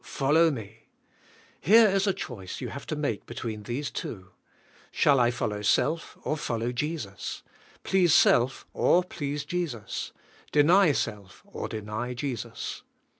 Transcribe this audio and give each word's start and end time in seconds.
Follow 0.03 0.49
me. 0.49 0.87
Here 1.59 1.87
is 1.87 2.07
a 2.07 2.11
choice 2.15 2.59
you 2.59 2.69
have 2.69 2.87
to 2.87 2.95
make 2.95 3.27
between 3.27 3.61
these 3.61 3.91
two. 3.91 4.31
Shall 4.89 5.19
I 5.19 5.29
follow 5.29 5.61
self 5.61 6.17
or 6.23 6.35
follow 6.37 6.71
Jesus? 6.71 7.43
Please 7.83 8.11
self 8.11 8.65
or 8.73 9.03
please 9.03 9.45
Jesus? 9.45 10.11
Deny 10.51 10.91
self 10.93 11.43
or 11.45 11.67
deny 11.67 12.15
Jesus? 12.15 12.81